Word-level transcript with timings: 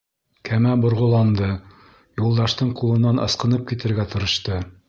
Кәмә 0.47 0.71
борғоланды, 0.85 1.51
Юлдаштың 2.23 2.75
ҡулынан 2.83 3.25
ысҡынып 3.29 3.73
китергә 3.75 4.11
тырышты. 4.17 4.61